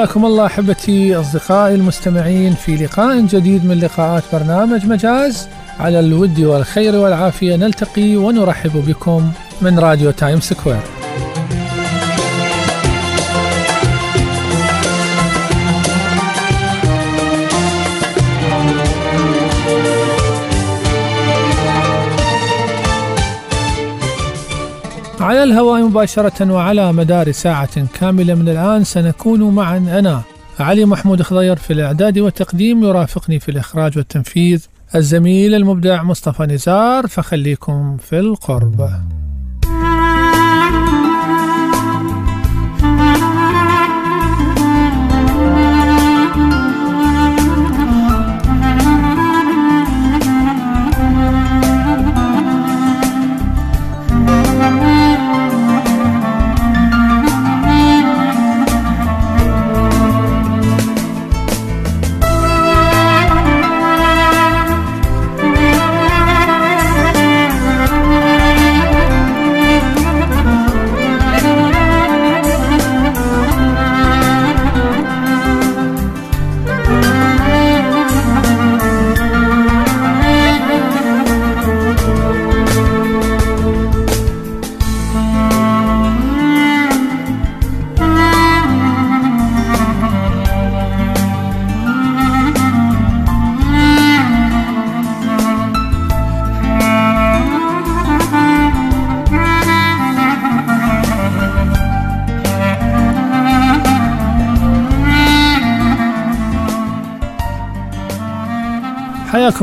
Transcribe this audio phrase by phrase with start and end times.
[0.00, 5.48] حياكم الله أحبتي أصدقائي المستمعين في لقاء جديد من لقاءات برنامج مجاز
[5.80, 9.32] على الود والخير والعافية نلتقي ونرحب بكم
[9.62, 10.99] من راديو تايم سكوير.
[25.30, 29.76] على الهواء مباشرة وعلى مدار ساعة كاملة من الآن سنكون معا.
[29.76, 30.22] أنا
[30.60, 37.96] علي محمود خضير في الإعداد والتقديم يرافقني في الإخراج والتنفيذ الزميل المبدع مصطفى نزار فخليكم
[37.96, 38.90] في القرب.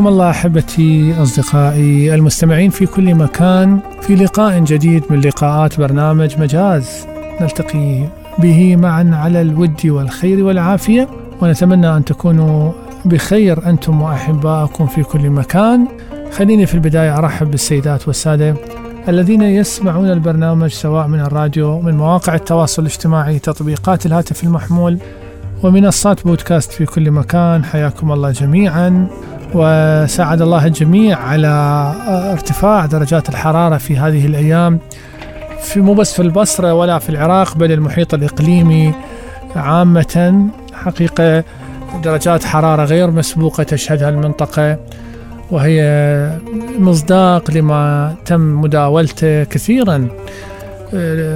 [0.08, 7.08] حياكم الله أحبتي أصدقائي المستمعين في كل مكان في لقاء جديد من لقاءات برنامج مجاز.
[7.42, 8.04] نلتقي
[8.40, 11.08] به معا على الود والخير والعافية
[11.42, 12.72] ونتمنى أن تكونوا
[13.06, 15.88] بخير أنتم واحبائكم في كل مكان.
[16.32, 18.56] خليني في البداية أرحب بالسيدات والسادة
[19.10, 24.98] الذين يسمعون البرنامج سواء من الراديو من مواقع التواصل الاجتماعي تطبيقات الهاتف المحمول
[25.64, 27.64] ومنصات بودكاست في كل مكان.
[27.66, 29.08] حياكم الله جميعا.
[29.54, 31.48] وساعد الله الجميع على
[32.34, 34.80] ارتفاع درجات الحرارة في هذه الأيام.
[35.62, 38.94] في مو بس في البصرة ولا في العراق بل المحيط الإقليمي
[39.56, 40.48] عامة.
[40.74, 41.44] حقيقة
[42.04, 44.78] درجات حرارة غير مسبوقة تشهدها المنطقة
[45.52, 45.82] وهي
[46.80, 49.98] مصداق لما تم مداولته كثيرا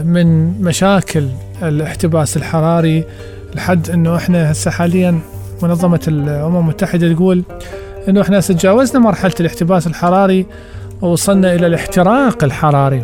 [0.05, 1.27] من مشاكل
[1.63, 3.03] الاحتباس الحراري
[3.55, 5.19] لحد إنه إحنا هسه حاليا
[5.63, 7.43] منظمة الأمم المتحدة تقول
[8.09, 10.45] إنه إحنا تجاوزنا مرحلة الاحتباس الحراري
[11.01, 13.03] ووصلنا إلى الاحتراق الحراري.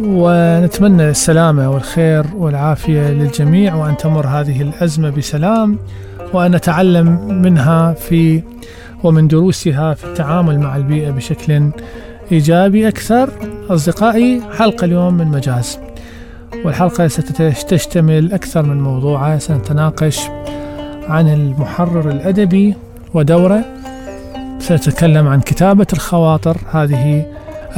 [0.00, 5.78] ونتمنى السلامة والخير والعافية للجميع وأن تمر هذه الأزمة بسلام
[6.32, 8.42] وأن نتعلم منها في
[9.04, 11.70] ومن دروسها في التعامل مع البيئة بشكل
[12.32, 13.30] إيجابي أكثر.
[13.70, 15.78] أصدقائي حلقة اليوم من مجاز
[16.64, 17.08] والحلقة
[17.52, 19.38] ستشتمل أكثر من موضوع.
[19.38, 20.20] سنتناقش
[21.08, 22.74] عن المحرر الأدبي
[23.14, 23.64] ودوره.
[24.58, 27.26] سنتكلم عن كتابة الخواطر هذه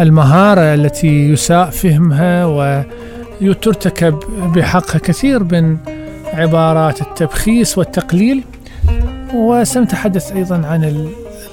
[0.01, 2.47] المهارة التي يساء فهمها
[3.43, 4.19] وترتكب
[4.55, 5.77] بحقها كثير من
[6.35, 8.45] عبارات التبخيس والتقليل.
[9.35, 11.07] وسنتحدث أيضا عن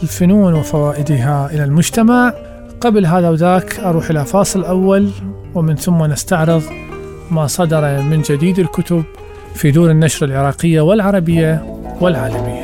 [0.04, 2.34] الفنون وفوائدها إلى المجتمع.
[2.82, 5.10] قبل هذا وذاك أروح إلى فاصل أول
[5.56, 6.64] ومن ثم نستعرض
[7.32, 9.04] ما صدر من جديد الكتب.
[9.58, 12.57] في دور النشر العراقية والعربية والعالمية.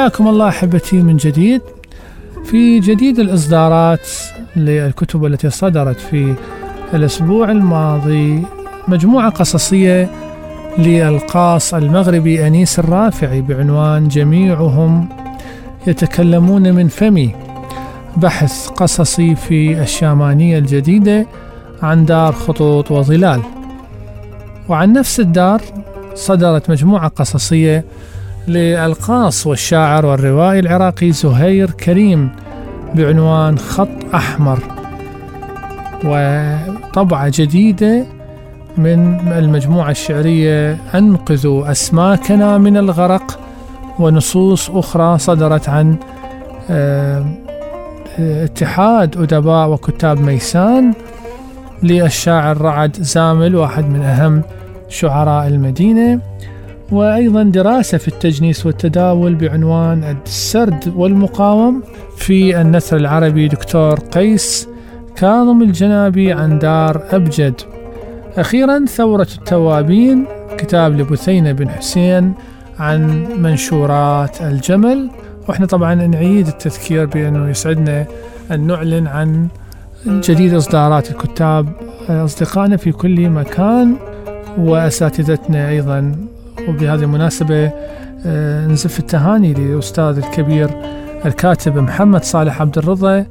[0.00, 1.62] حياكم الله أحبتي من جديد.
[2.44, 4.08] في جديد الإصدارات
[4.56, 6.34] للكتب التي صدرت في
[6.94, 8.42] الأسبوع الماضي
[8.88, 10.10] مجموعة قصصية
[10.78, 15.08] للقاص المغربي أنيس الرافعي بعنوان جميعهم
[15.86, 17.34] يتكلمون من فمي.
[18.16, 21.26] بحث قصصي في الشامانية الجديدة
[21.82, 23.40] عن دار خطوط وظلال.
[24.68, 25.60] وعن نفس الدار
[26.14, 27.84] صدرت مجموعة قصصية
[28.50, 32.30] للقاص والشاعر والروائي العراقي زهير كريم
[32.94, 34.58] بعنوان خط أحمر.
[36.04, 38.06] وطبعة جديدة
[38.76, 43.40] من المجموعة الشعرية أنقذوا أسماكنا من الغرق
[43.98, 45.96] ونصوص أخرى صدرت عن
[46.70, 47.24] آه،
[48.18, 50.92] اتحاد أدباء وكتاب ميسان
[51.82, 54.42] للشاعر رعد زامل واحد من أهم
[54.88, 56.20] شعراء المدينة.
[56.92, 61.82] وأيضا دراسة في التجنيس والتداول بعنوان السرد والمقاوم
[62.16, 64.68] في النثر العربي دكتور قيس
[65.16, 67.60] كاظم الجنابي عن دار أبجد.
[68.36, 70.24] أخيرا ثورة التوابين
[70.58, 72.32] كتاب لبثينة بن حسين
[72.78, 75.10] عن منشورات الجمل.
[75.48, 78.06] وإحنا طبعا نعيد التذكير بأنه يسعدنا
[78.50, 79.48] أن نعلن عن
[80.06, 81.68] جديد إصدارات الكتاب
[82.08, 83.96] أصدقائنا في كل مكان.
[84.58, 86.16] وأساتذتنا أيضا
[86.68, 87.72] وبهذه المناسبة
[88.26, 90.70] آه، نزف التهاني للأستاذ الكبير
[91.26, 93.26] الكاتب محمد صالح عبد الرضا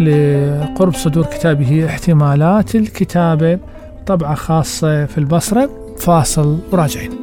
[0.00, 3.58] لقرب صدور كتابه احتمالات الكتابة
[4.06, 5.70] طبعة خاصة في البصرة.
[5.98, 7.21] فاصل وراجعين.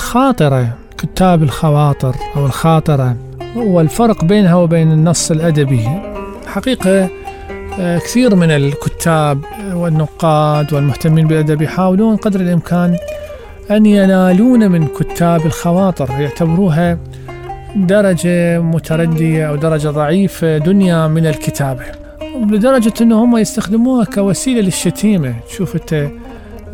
[0.00, 3.16] الخاطرة كتاب الخواطر أو الخاطرة
[3.56, 5.88] والفرق بينها وبين النص الأدبي.
[6.46, 7.08] حقيقة
[7.80, 9.40] آه، كثير من الكتاب
[9.72, 12.96] والنقاد والمهتمين بالأدب يحاولون قدر الإمكان
[13.70, 16.98] أن ينالون من كتاب الخواطر يعتبروها
[17.76, 21.84] درجة متردية أو درجة ضعيفة دنيا من الكتابة.
[22.50, 25.34] لدرجة أنهم يستخدموها كوسيلة للشتيمة.
[25.48, 26.10] تشوف أنت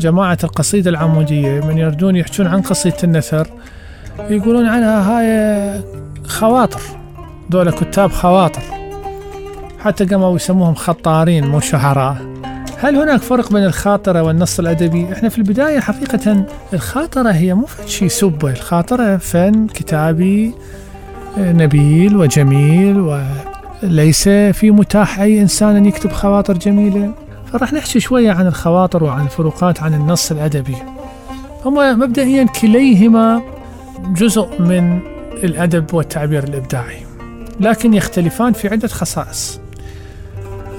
[0.00, 3.48] جماعة القصيدة العمودية من يردون يحجون عن قصيدة النثر
[4.30, 5.82] يقولون عنها هاي
[6.24, 6.80] خواطر
[7.50, 8.62] دولة كتاب خواطر.
[9.80, 12.16] حتى قاموا يسموهم خطارين مو شعراء
[12.78, 18.08] هل هناك فرق بين الخاطرة والنص الأدبي؟ إحنا في البداية حقيقة الخاطرة هي مو شيء
[18.08, 20.54] سبة الخاطرة فن كتابي
[21.38, 27.12] نبيل وجميل وليس في متاح أي إنسان أن يكتب خواطر جميلة.
[27.52, 30.76] فراح نحكي شوية عن الخواطر وعن الفروقات عن النص الأدبي.
[31.64, 33.42] هما مبدئيا كليهما
[34.08, 35.00] جزء من
[35.44, 37.06] الأدب والتعبير الإبداعي
[37.60, 39.60] لكن يختلفان في عدة خصائص.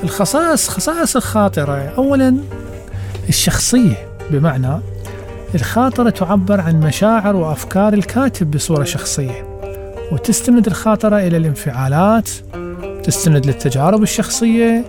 [0.03, 2.37] الخصائص خصائص الخاطرة أولا
[3.29, 4.79] الشخصية بمعنى
[5.55, 9.59] الخاطرة تعبر عن مشاعر وأفكار الكاتب بصورة شخصية
[10.11, 12.29] وتستند الخاطرة إلى الانفعالات
[13.03, 14.85] تستند للتجارب الشخصية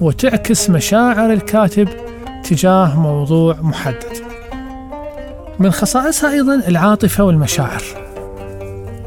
[0.00, 1.88] وتعكس مشاعر الكاتب
[2.44, 4.30] تجاه موضوع محدد.
[5.58, 7.82] من خصائصها أيضا العاطفة والمشاعر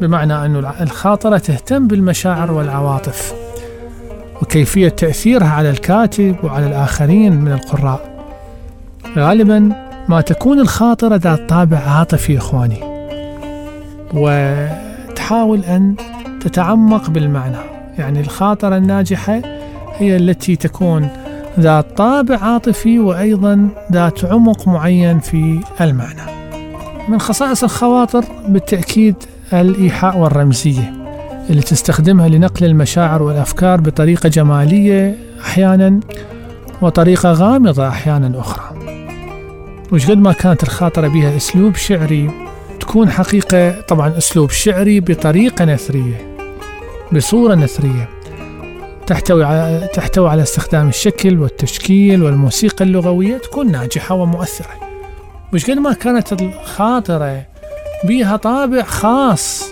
[0.02, 3.34] بمعنى أن الخاطرة تهتم بالمشاعر والعواطف
[4.42, 8.26] وكيفية تأثيرها على الكاتب وعلى الآخرين من القراء.
[9.18, 9.72] غالبا
[10.10, 12.80] ما تكون الخاطرة ذات طابع عاطفي إخواني
[14.14, 15.96] وتحاول أن
[16.42, 17.58] تتعمق بالمعنى.
[17.98, 19.42] يعني الخاطرة الناجحة
[19.98, 21.10] هي التي تكون
[21.60, 26.22] ذات طابع عاطفي وأيضا ذات عمق معين في المعنى.
[27.10, 29.16] من خصائص الخواطر بالتأكيد
[29.54, 30.94] الإيحاء والرمزية
[31.50, 36.00] اللي تستخدمها لنقل المشاعر والأفكار بطريقة جمالية أحيانا
[36.82, 38.64] وطريقة غامضة أحيانا أخرى.
[39.92, 42.32] وش قد ما كانت الخاطرة بها أسلوب شعري
[42.80, 46.36] تكون حقيقة طبعا أسلوب شعري بطريقة نثرية
[47.12, 48.10] بصورة نثرية.
[49.08, 54.76] تحتوي على تحتوي على استخدام الشكل والتشكيل والموسيقى اللغوية تكون ناجحة ومؤثرة.
[55.54, 57.46] وش قد ما كانت الخاطرة
[58.04, 59.64] بها طابع خاص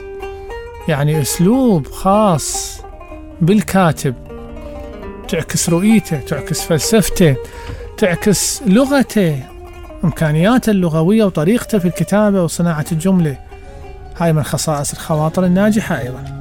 [0.88, 2.82] يعني أسلوب خاص
[3.42, 4.16] بالكاتب.
[5.28, 7.36] تعكس رؤيته تعكس فلسفته
[7.98, 9.44] تعكس لغته
[10.04, 13.38] إمكانياته اللغوية وطريقته في الكتابة وصناعة الجملة.
[14.18, 16.41] هاي من خصائص الخواطر الناجحة أيضاً.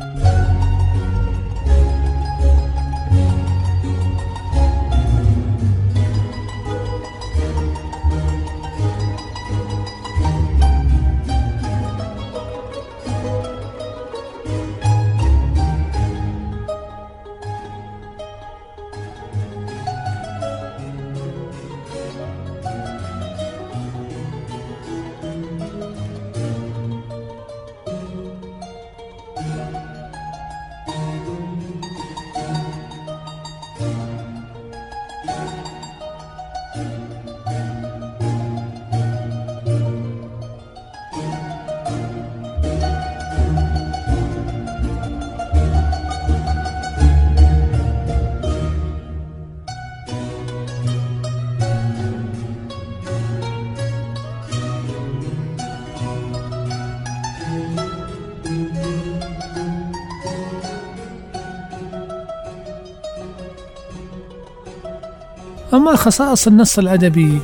[65.74, 67.38] أما خصائص النص الأدبي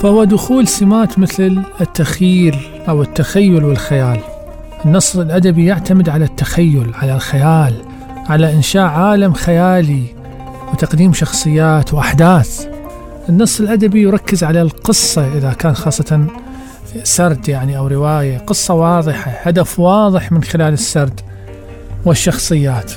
[0.00, 2.56] فهو دخول سمات مثل التخيل
[2.88, 4.20] أو التخيل والخيال.
[4.84, 7.74] النص الأدبي يعتمد على التخيل على الخيال
[8.28, 10.04] على إنشاء عالم خيالي
[10.72, 12.66] وتقديم شخصيات وأحداث.
[13.28, 16.26] النص الأدبي يركز على القصة إذا كان خاصة
[17.02, 21.20] سرد يعني أو رواية قصة واضحة هدف واضح من خلال السرد
[22.04, 22.92] والشخصيات.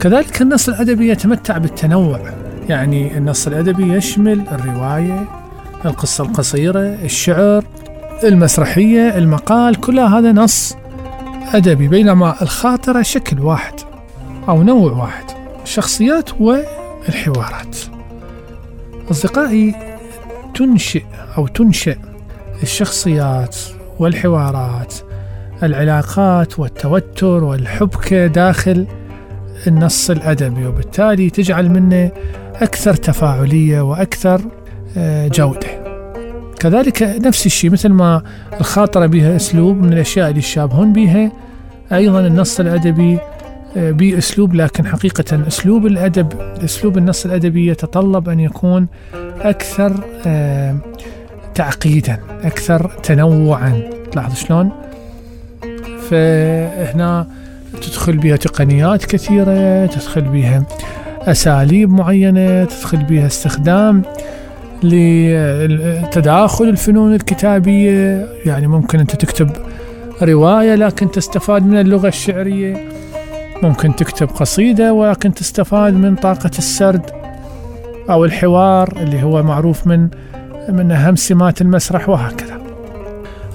[0.00, 2.20] كذلك النص الأدبي يتمتع بالتنوع.
[2.68, 5.28] يعني النص الأدبي يشمل الرواية
[5.84, 7.64] القصة القصيرة الشعر
[8.24, 10.76] المسرحية المقال كل هذا نص
[11.54, 13.74] أدبي بينما الخاطرة شكل واحد
[14.48, 15.24] أو نوع واحد
[15.62, 17.76] الشخصيات والحوارات.
[19.10, 19.74] أصدقائي
[20.54, 21.02] تنشئ
[21.38, 21.96] أو تنشئ
[22.62, 23.56] الشخصيات
[23.98, 24.94] والحوارات
[25.62, 28.86] العلاقات والتوتر والحبكة داخل
[29.66, 32.10] النص الأدبي وبالتالي تجعل منه
[32.62, 34.40] أكثر تفاعلية وأكثر
[34.96, 35.82] آه، جودة.
[36.60, 38.22] كذلك نفس الشيء مثل ما
[38.60, 41.32] الخاطرة بها أسلوب من الأشياء اللي يشابهون بها
[41.92, 43.18] أيضا النص الأدبي
[43.76, 46.32] آه، بأسلوب لكن حقيقة أسلوب الأدب
[46.64, 48.86] أسلوب النص الأدبي يتطلب أن يكون
[49.40, 50.76] أكثر آه،
[51.54, 53.90] تعقيدا أكثر تنوعا.
[54.16, 54.70] لاحظ شلون؟
[56.10, 57.26] فهنا
[57.82, 60.66] تدخل بها تقنيات كثيرة تدخل بها
[61.26, 64.02] أساليب معينة تدخل بها استخدام
[64.82, 68.26] لتداخل الفنون الكتابية.
[68.46, 69.50] يعني ممكن أنت تكتب
[70.22, 72.76] رواية لكن تستفاد من اللغة الشعرية.
[73.62, 77.10] ممكن تكتب قصيدة ولكن تستفاد من طاقة السرد
[78.10, 80.08] أو الحوار اللي هو معروف من
[80.68, 82.60] من أهم سمات المسرح وهكذا.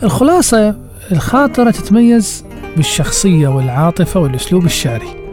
[0.03, 0.75] الخلاصة
[1.12, 2.45] الخاطرة تتميز
[2.77, 5.26] بالشخصية والعاطفة والأسلوب الشعري.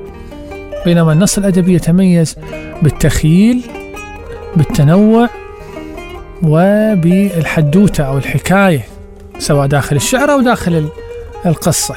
[0.84, 2.36] بينما النص الأدبي يتميز
[2.82, 3.62] بالتخيل
[4.56, 5.28] بالتنوع
[6.42, 8.84] وبالحدوتة أو الحكاية
[9.38, 10.88] سواء داخل الشعر أو داخل
[11.46, 11.94] القصة.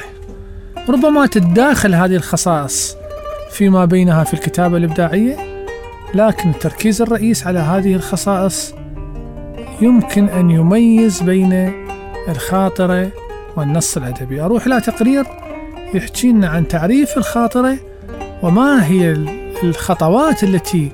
[0.88, 2.96] ربما تتداخل هذه الخصائص
[3.50, 5.36] فيما بينها في الكتابة الإبداعية
[6.14, 8.74] لكن التركيز الرئيس على هذه الخصائص
[9.80, 11.72] يمكن أن يميز بين
[12.28, 13.10] الخاطرة
[13.56, 14.40] والنص الأدبي.
[14.40, 15.24] أروح إلى تقرير
[15.94, 17.76] يحكي لنا عن تعريف الخاطرة
[18.42, 19.10] وما هي
[19.62, 20.92] الخطوات التي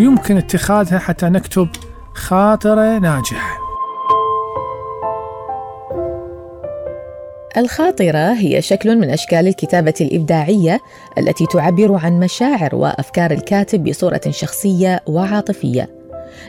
[0.00, 1.68] يمكن اتخاذها حتى نكتب
[2.14, 3.58] خاطرة ناجحة.
[7.56, 10.80] الخاطرة هي شكل من أشكال الكتابة الإبداعية
[11.18, 15.97] التي تعبر عن مشاعر وأفكار الكاتب بصورة شخصية وعاطفية.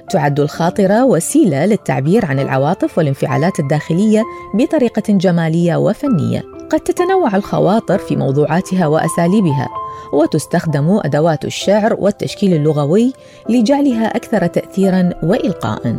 [0.09, 6.43] تعد الخاطرة وسيلة للتعبير عن العواطف والانفعالات الداخلية بطريقة جمالية وفنية.
[6.69, 9.69] قد تتنوع الخواطر في موضوعاتها وأساليبها،
[10.13, 13.13] وتستخدم أدوات الشعر والتشكيل اللغوي
[13.49, 15.97] لجعلها أكثر تأثيرا وإلقاء.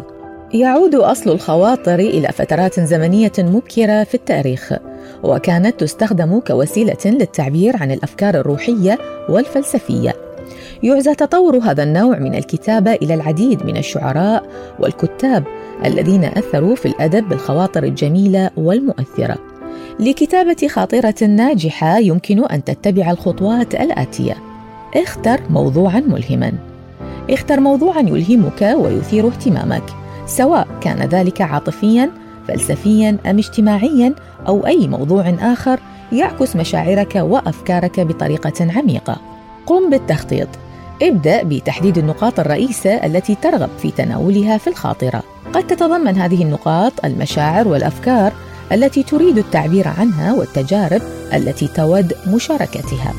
[0.54, 4.72] يعود أصل الخواطر إلى فترات زمنية مبكرة في التاريخ،
[5.22, 10.29] وكانت تستخدم كوسيلة للتعبير عن الأفكار الروحية والفلسفية.
[10.82, 14.44] يعزى تطور هذا النوع من الكتابة إلى العديد من الشعراء
[14.78, 15.44] والكتاب
[15.84, 19.36] الذين أثروا في الأدب بالخواطر الجميلة والمؤثرة.
[20.00, 24.36] لكتابة خاطرة ناجحة يمكن أن تتبع الخطوات الآتية:
[24.96, 26.52] اختر موضوعا ملهما.
[27.30, 29.84] اختر موضوعا يلهمك ويثير اهتمامك،
[30.26, 32.10] سواء كان ذلك عاطفيا،
[32.48, 34.14] فلسفيا أم اجتماعيا
[34.48, 35.80] أو أي موضوع آخر
[36.12, 39.16] يعكس مشاعرك وأفكارك بطريقة عميقة.
[39.66, 40.48] قم بالتخطيط.
[41.02, 45.22] ابدأ بتحديد النقاط الرئيسة التي ترغب في تناولها في الخاطرة.
[45.52, 48.32] قد تتضمن هذه النقاط المشاعر والأفكار
[48.72, 51.02] التي تريد التعبير عنها والتجارب
[51.34, 53.14] التي تود مشاركتها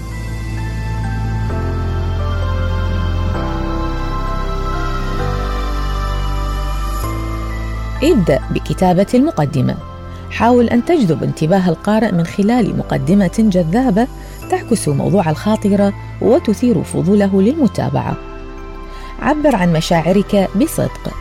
[8.03, 9.90] ابدأ بكتابة المقدمة
[10.31, 14.07] حاول أن تجذب انتباه القارئ من خلال مقدمة جذابة
[14.49, 18.17] تعكس موضوع الخاطرة وتثير فضوله للمتابعة.
[19.19, 21.13] عبر عن مشاعرك بصدق.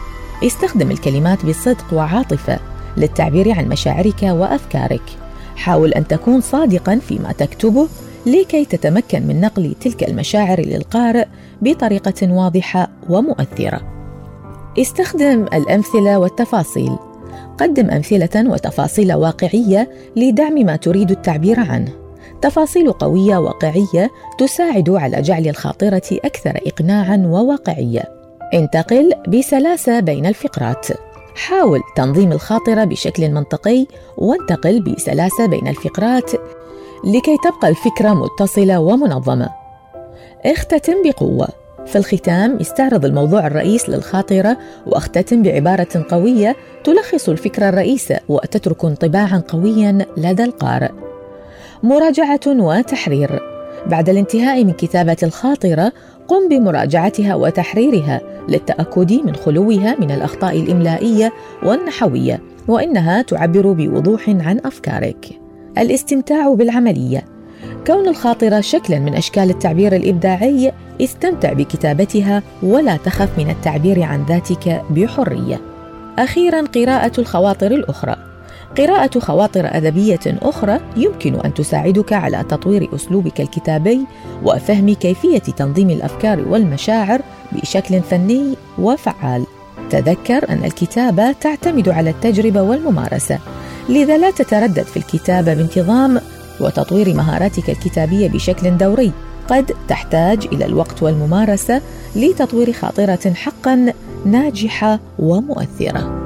[0.44, 2.58] استخدم الكلمات بصدق وعاطفة
[2.96, 5.02] للتعبير عن مشاعرك وأفكارك.
[5.56, 7.88] حاول أن تكون صادقا فيما تكتبه
[8.26, 11.26] لكي تتمكن من نقل تلك المشاعر للقارئ
[11.62, 13.80] بطريقة واضحة ومؤثرة.
[14.78, 16.96] استخدم الأمثلة والتفاصيل
[17.58, 21.92] قدم أمثلة وتفاصيل واقعية لدعم ما تريد التعبير عنه
[22.42, 28.02] تفاصيل قوية واقعية تساعد على جعل الخاطرة أكثر اقناعا وواقعية
[28.54, 30.86] انتقل بسلاسة بين الفقرات
[31.34, 33.86] حاول تنظيم الخاطرة بشكل منطقي
[34.18, 36.30] وانتقل بسلاسة بين الفقرات
[37.04, 39.50] لكي تبقى الفكرة متصلة ومنظمة.
[40.46, 41.48] اختتم بقوة.
[41.86, 50.06] في الختام استعرض الموضوع الرئيس للخاطرة وأختتم بعبارة قوية تلخص الفكرة الرئيسة وتترك انطباعا قويا
[50.16, 50.90] لدى القارئ.
[51.82, 53.40] مراجعة وتحرير
[53.86, 55.92] بعد الانتهاء من كتابة الخاطرة
[56.28, 65.26] قم بمراجعتها وتحريرها للتأكد من خلوها من الأخطاء الإملائية والنحوية وإنها تعبر بوضوح عن أفكارك.
[65.78, 67.24] الاستمتاع بالعملية
[67.86, 74.82] كون الخاطرة شكلا من أشكال التعبير الإبداعي استمتع بكتابتها ولا تخف من التعبير عن ذاتك
[74.90, 75.60] بحرية.
[76.18, 78.16] أخيرا قراءة الخواطر الأخرى
[78.78, 84.00] قراءة خواطر أدبية أخرى يمكن أن تساعدك على تطوير أسلوبك الكتابي
[84.44, 87.20] وفهم كيفية تنظيم الأفكار والمشاعر
[87.52, 89.46] بشكل فني وفعال.
[89.90, 93.38] تذكر أن الكتابة تعتمد على التجربة والممارسة،
[93.88, 96.20] لذا لا تتردد في الكتابة بانتظام
[96.60, 99.12] وتطوير مهاراتك الكتابية بشكل دوري.
[99.48, 101.80] قد تحتاج إلى الوقت والممارسة
[102.16, 103.92] لتطوير خاطرة حقا
[104.24, 106.20] ناجحة ومؤثرة.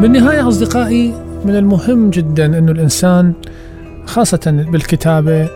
[0.00, 3.32] بالنهاية أصدقائي من المهم جدا أنه الإنسان
[4.06, 5.48] خاصة بالكتابة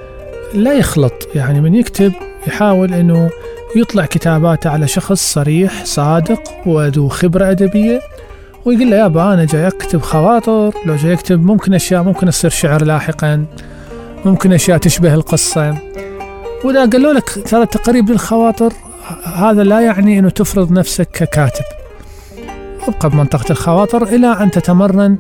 [0.55, 2.13] لا يخلط يعني من يكتب
[2.47, 3.31] يحاول أنه
[3.77, 8.01] يطلع كتاباته على شخص صريح صادق وذو خبرة أدبية
[8.65, 12.85] ويقول له يابا أنا جاي أكتب خواطر لو جاي أكتب ممكن أشياء ممكن تصير شعر
[12.85, 13.45] لاحقا
[14.25, 15.79] ممكن أشياء تشبه القصة.
[16.65, 18.73] وإذا قالوا لك ترى التقريب للخواطر
[19.35, 21.65] هذا لا يعني أنه تفرض نفسك ككاتب.
[22.89, 25.19] أبقى بمنطقة الخواطر إلى أن تتمرن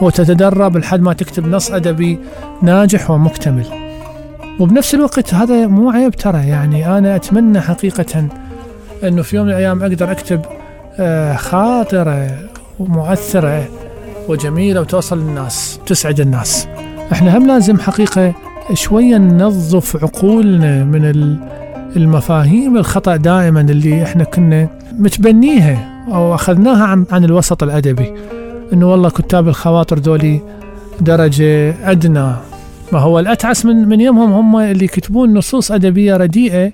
[0.00, 2.18] وتتدرب لحد ما تكتب نص أدبي
[2.62, 3.89] ناجح ومكتمل.
[4.58, 8.28] وبنفس الوقت هذا مو عيب ترى يعني أنا أتمنى حقيقة
[9.04, 10.40] أنه في يوم من الأيام أقدر أكتب
[10.98, 12.38] آه، خاطرة
[12.78, 13.68] ومؤثرة
[14.28, 16.68] وجميلة وتوصل للناس تسعد الناس.
[17.12, 18.34] إحنا هم لازم حقيقة
[18.74, 21.36] شوية ننظف عقولنا من
[21.96, 28.14] المفاهيم الخطأ دائما اللي إحنا كنا متبنيها أو أخذناها عن, عن الوسط الأدبي.
[28.72, 30.40] أنه والله كتاب الخواطر دولي
[31.00, 32.32] درجة أدنى
[32.92, 36.72] ما هو الأتعس من, من يومهم هم اللي يكتبون نصوص أدبية رديئة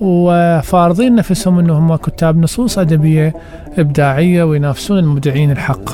[0.00, 3.34] وفارضين نفسهم أنهم كتاب نصوص أدبية
[3.78, 5.90] إبداعية وينافسون المبدعين الحق.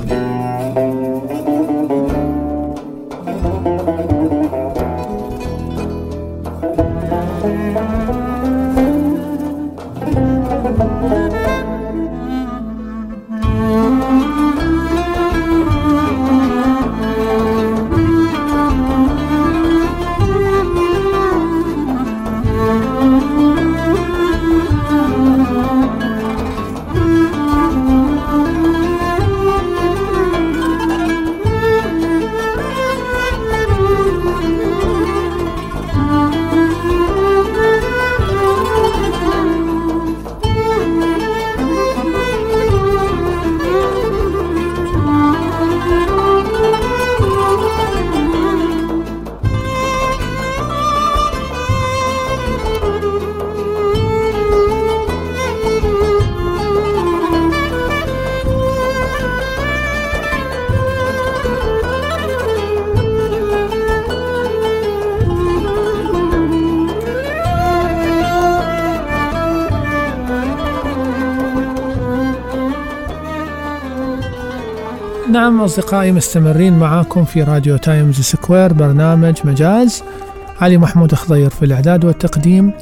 [75.38, 80.02] نعم أصدقائي مستمرين معاكم في راديو تايمز سكوير برنامج مجاز.
[80.60, 82.72] علي محمود خضير في الإعداد والتقديم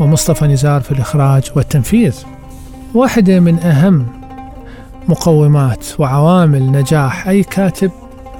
[0.00, 2.14] ومصطفى نزار في الإخراج والتنفيذ.
[2.94, 4.06] واحدة من أهم
[5.08, 7.90] مقومات وعوامل نجاح أي كاتب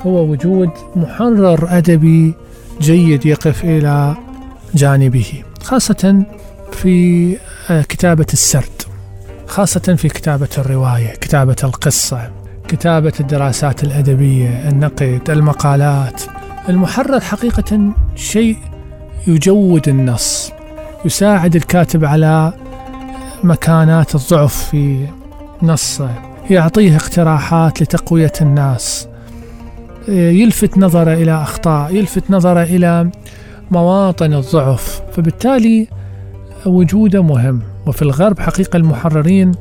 [0.07, 2.35] هو وجود محرر أدبي
[2.81, 4.17] جيد يقف إلى
[4.75, 6.25] جانبه خاصة
[6.73, 7.37] في
[7.71, 8.83] آه، كتابة السرد
[9.47, 12.44] خاصة في كتابة الرواية كتابة القصة.
[12.69, 16.23] كتابة الدراسات الأدبية النقد المقالات.
[16.69, 18.57] المحرر حقيقة شيء
[19.27, 20.53] يجود النص
[21.05, 22.53] يساعد الكاتب على
[23.45, 25.07] مكانات الضعف في
[25.63, 26.11] نصه
[26.51, 29.09] يعطيه اقتراحات لتقوية الناس
[30.09, 33.11] يلفت نظره إلى أخطاء يلفت نظره إلى
[33.71, 35.03] مواطن الضعف.
[35.13, 35.89] فبالتالي
[36.67, 39.53] وجوده مهم وفي الغرب حقيقة المحررين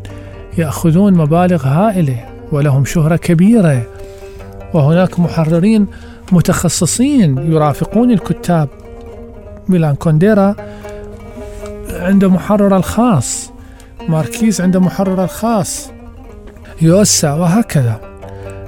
[0.58, 2.33] يأخذون مبالغ هائلة.
[2.54, 3.84] ولهم شهرة كبيرة.
[4.74, 5.88] وهناك محررين
[6.32, 8.70] متخصصين يرافقون الكتاب.
[9.68, 10.56] ميلان كونديرا
[11.89, 13.52] عنده محرر الخاص.
[14.10, 15.92] ماركيز عنده محرر الخاص.
[16.82, 18.00] يوسع وهكذا.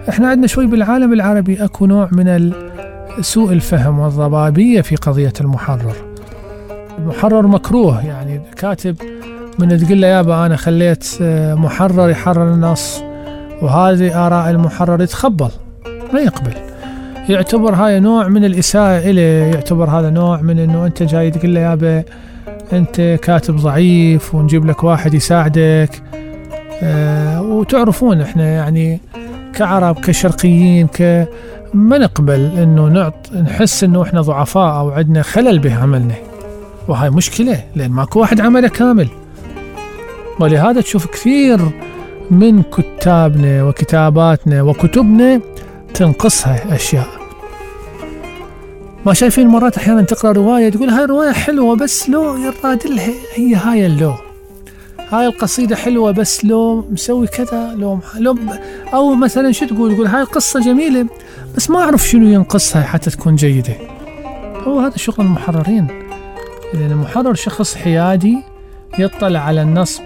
[0.10, 1.64] إحنا عندنا شوي بالعالم العربي.
[1.64, 2.54] أكو نوع من
[3.22, 5.96] سوء الفهم والضبابية في قضية المحرر.
[7.00, 8.96] المحرر مكروه يعني كاتب
[9.60, 13.05] من تقول له يابا أنا خليت آه، محرر يحرر النص.
[13.62, 15.50] وهذه آراء المحرر يتخبل
[16.14, 16.54] ما يقبل.
[17.30, 21.60] يعتبر هاي نوع من الإساءة إليه يعتبر هذا نوع من أنه أنت جاي تقول له
[21.60, 22.04] يابا
[22.74, 26.04] أنت كاتب ضعيف ونجيب لك واحد يساعدك.
[26.84, 29.00] أه وتعرفون إحنا يعني
[29.54, 31.28] كعرب كشرقيين ك
[31.74, 36.16] ما نقبل إنه نعط نحس إنه إحنا ضعفاء أو عندنا خلل بعملنا
[36.88, 39.08] وهاي مشكلة لأن ماكو واحد عمله كامل.
[40.40, 41.60] ولهذا تشوف كثير
[42.32, 45.42] من كتابنا وكتاباتنا وكتبنا
[45.94, 47.08] تنقصها أشياء.
[49.06, 53.86] ما شايفين مرات أحيانا تقرأ رواية تقول هاي الرواية حلوة بس لو يرادلها هي هاي
[53.86, 54.14] اللو.
[55.10, 58.38] هاي القصيدة حلوة بس لو مسوي كذا لو لو
[58.94, 61.06] أو مثلا شو تقول؟ تقول هاي القصة جميلة
[61.56, 63.74] بس ما أعرف شنو ينقصها حتى تكون جيدة.
[64.64, 65.88] هو هذا شغل المحررين.
[66.74, 68.38] لأن المحرر شخص حيادي
[69.00, 70.02] يطلع على النص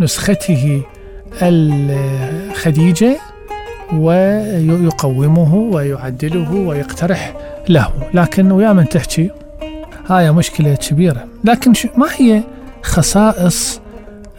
[0.00, 0.82] بنسخته
[1.42, 3.16] الخديجة
[3.92, 7.34] ويقومه ويعدله ويقترح
[7.68, 7.88] له.
[8.14, 9.30] لكن ويا من تحكي؟
[10.08, 11.24] هاي مشكلة كبيرة.
[11.44, 12.42] لكن ما هي
[12.82, 13.80] خصائص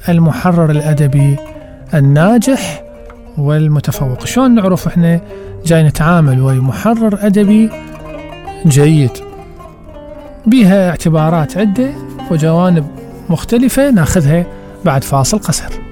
[0.10, 1.36] المحرر الأدبي
[1.94, 2.84] الناجح
[3.38, 5.22] والمتفوق؟ شلون نعرف إحنا
[5.66, 7.70] جاي نتعامل ويا محرر أدبي
[8.68, 9.12] جيد؟
[10.46, 11.90] بها اعتبارات عدة
[12.32, 12.88] وجوانب
[13.30, 14.46] مختلفة ناخذها
[14.86, 15.87] بعد فاصل قصير.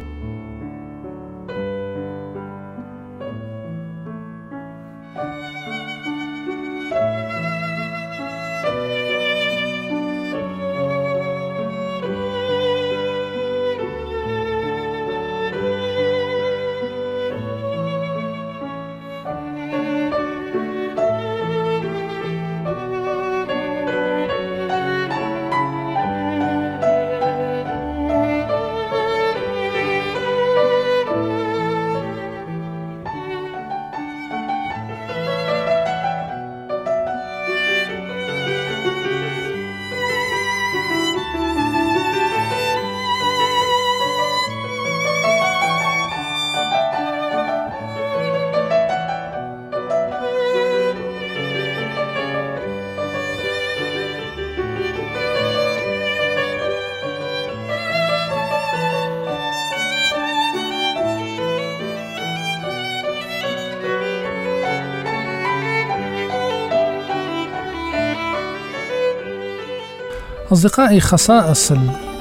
[70.56, 71.72] أصدقائي خصائص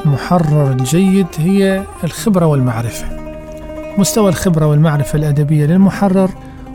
[0.04, 3.06] المحرر الجيد هي الخبرة والمعرفة.
[3.98, 6.30] مستوى الخبرة والمعرفة الأدبية للمحرر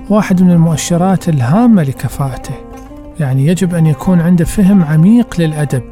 [0.09, 2.53] واحد من المؤشرات الهامة لكفاءته.
[3.19, 5.83] يعني يجب أن يكون عنده فهم عميق للأدب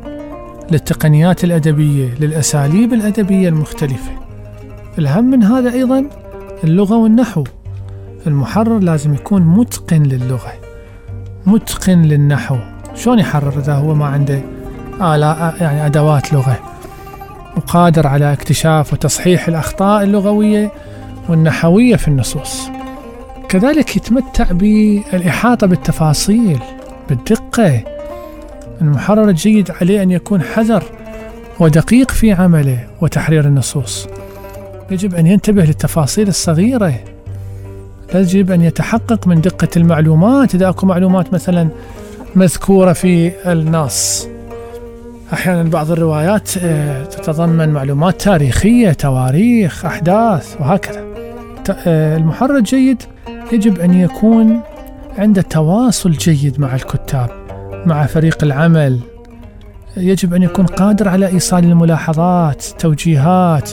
[0.72, 4.12] للتقنيات الأدبية للأساليب الأدبية المختلفة.
[4.98, 6.10] الأهم من هذا أيضا
[6.64, 7.44] اللغة والنحو.
[8.28, 10.54] المحرر لازم يكون متقن للغة
[11.46, 12.58] متقن للنحو.
[12.96, 14.42] شلون يحرر إذا هو ما عنده
[15.02, 16.60] آلاء يعني أدوات لغة.
[17.58, 20.72] وقادر على اكتشاف وتصحيح الأخطاء اللغوية
[21.30, 22.70] والنحوية في النصوص.
[23.50, 26.60] كذلك يتمتع بالإحاطة بالتفاصيل
[27.10, 27.84] بالدقة.
[28.82, 30.84] المحرر الجيد عليه أن يكون حذر
[31.60, 34.08] ودقيق في عمله وتحرير النصوص.
[34.92, 36.94] يجب أن ينتبه للتفاصيل الصغيرة.
[38.16, 40.56] يجب أن يتحقق من دقة المعلومات.
[40.56, 41.70] إذا أكو معلومات مثلا
[42.36, 44.28] مذكورة في النص.
[45.34, 51.06] أحيانا بعض الروايات آه، تتضمن معلومات تاريخية تواريخ أحداث وهكذا.
[51.88, 53.04] آه، المحرر الجيد
[53.52, 54.62] يجب أن يكون
[55.18, 57.30] عنده تواصل جيد مع الكتاب
[57.86, 59.00] مع فريق العمل.
[59.98, 63.72] يجب أن يكون قادر على إيصال الملاحظات توجيهات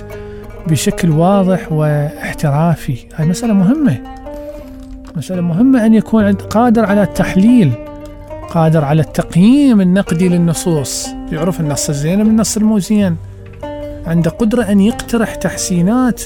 [0.66, 2.96] بشكل واضح واحترافي.
[3.14, 3.98] هاي مسألة مهمة.
[5.16, 7.72] مسألة مهمة أن يكون قادر على التحليل
[8.50, 11.06] قادر على التقييم النقدي للنصوص.
[11.32, 13.16] يعرف النص الزين من النص المو زين
[14.06, 16.22] عنده قدرة أن يقترح تحسينات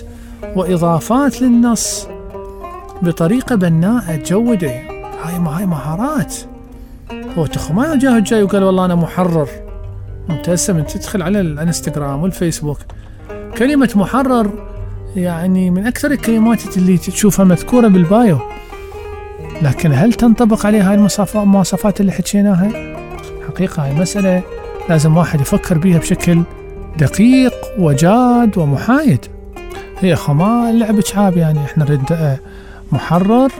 [0.56, 2.06] وإضافات للنص
[3.02, 4.72] بطريقة بناءة تجوده
[5.24, 6.34] هاي ما هاي مهارات.
[7.38, 9.48] هو تخو ما جاه جاي وقال والله أنا محرر.
[10.28, 12.78] مبتسم انت تدخل على الانستغرام والفيسبوك.
[13.58, 14.50] كلمة محرر
[15.16, 18.38] يعني من أكثر الكلمات اللي تشوفها مذكورة بالبايو.
[19.62, 22.96] لكن هل تنطبق عليها هاي المواصفات اللي حكيناها؟
[23.48, 24.42] حقيقة هاي مسألة
[24.88, 26.42] لازم واحد يفكر بيها بشكل
[26.98, 29.26] دقيق وجاد ومحايد.
[30.00, 31.64] هي خما اللعب شعاب يعني.
[31.64, 32.38] إحنا نريد
[32.92, 33.52] محرر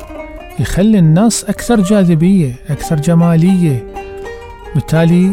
[0.59, 3.87] يخلي النص أكثر جاذبية أكثر جمالية.
[4.75, 5.33] بالتالي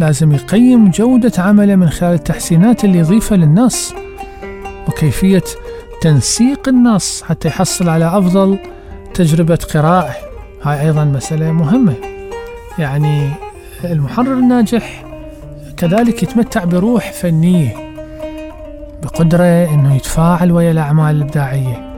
[0.00, 3.94] لازم يقيم جودة عمله من خلال التحسينات اللي يضيفها للنص
[4.88, 5.44] وكيفية
[6.00, 8.58] تنسيق النص حتى يحصل على أفضل
[9.16, 10.16] تجربة قراءة.
[10.62, 11.94] هاي أيضا مسألة مهمة.
[12.78, 13.30] يعني
[13.84, 15.04] المحرر الناجح
[15.76, 17.74] كذلك يتمتع بروح فنية
[19.02, 21.94] بقدرة أنه يتفاعل ويا الأعمال الإبداعية.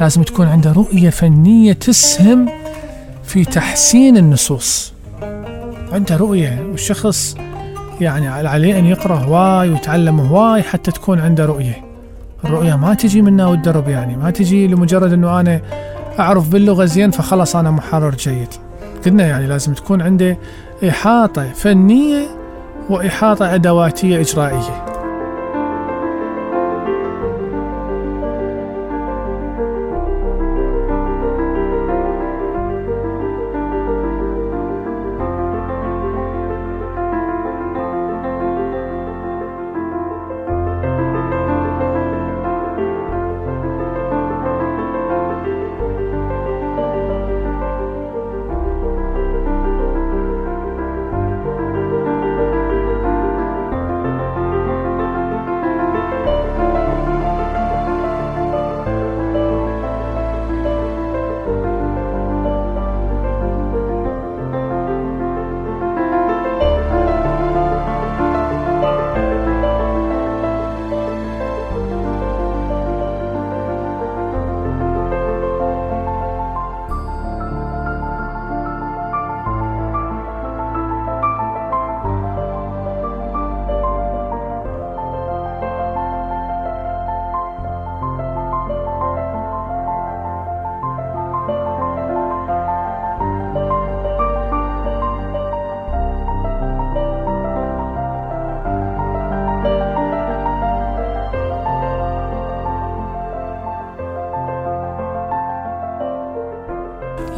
[0.00, 2.48] لازم تكون عنده رؤية فنية تسهم
[3.24, 4.92] في تحسين النصوص.
[5.92, 7.36] عنده رؤية والشخص
[8.00, 11.84] يعني عليه أن يقرأ هواي ويتعلم هواي حتى تكون عنده رؤية.
[12.44, 15.60] الرؤية ما تجي منا والدرب يعني ما تجي لمجرد أنه أنا
[16.18, 18.48] أعرف باللغة زين فخلص أنا محرر جيد.
[19.06, 20.38] قلنا يعني لازم تكون عنده
[20.88, 22.28] إحاطة فنية
[22.90, 24.91] وإحاطة أدواتية إجرائية.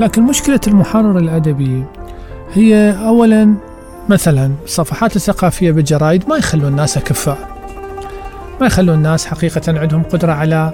[0.01, 1.85] لكن مشكلة المحرر الأدبي
[2.53, 3.55] هي أولا
[4.09, 7.39] مثلا الصفحات الثقافية بالجرائد ما يخلون الناس أكفاء
[8.61, 10.73] ما يخلون الناس حقيقة عندهم قدرة على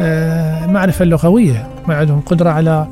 [0.00, 2.86] آه، معرفة اللغوية ما عندهم قدرة على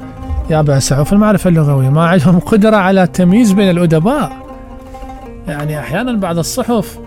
[0.51, 1.88] يا في المعرفة اللغوية.
[1.88, 4.33] ما عندهم قدرة على التمييز بين الأدباء.
[5.49, 6.99] يعني أحيانا بعض الصحف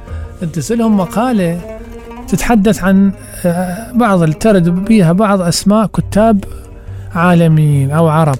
[0.53, 1.59] تنزلهم مقالة
[2.27, 3.11] تتحدث عن
[3.45, 6.43] آه، بعض ترد بها بعض أسماء كتاب
[7.15, 8.37] عالميين أو عرب.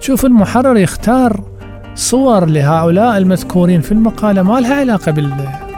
[0.00, 1.40] شوف المحرر يختار
[1.94, 5.12] صور لهؤلاء المذكورين في المقالة ما لها علاقة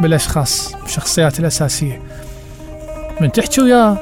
[0.00, 2.02] بالأشخاص بالشخصيات الأساسية.
[3.20, 3.96] من تحكي وياه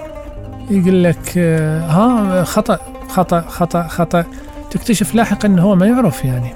[0.70, 4.24] يقول لك آه، ها خطأ خطأ خطأ خطأ.
[4.70, 6.54] تكتشف لاحقا أنه هو ما يعرف يعني.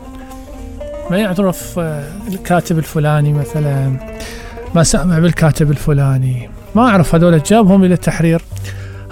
[1.10, 3.96] ما يعرف آه، الكاتب الفلاني مثلا.
[4.74, 6.50] ما سمع بالكاتب الفلاني.
[6.74, 8.42] ما أعرف هذول جابهم إلى التحرير.